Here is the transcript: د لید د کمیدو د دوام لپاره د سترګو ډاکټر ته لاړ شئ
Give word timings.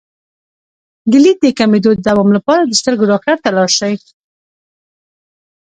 د 1.09 1.13
لید 1.23 1.37
د 1.43 1.47
کمیدو 1.59 1.91
د 1.95 1.99
دوام 2.07 2.29
لپاره 2.37 2.61
د 2.65 2.71
سترګو 2.81 3.09
ډاکټر 3.11 3.37
ته 3.43 3.49
لاړ 3.57 3.69
شئ 3.77 3.93